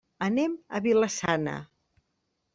[0.27, 1.55] Anem a Vila-sana.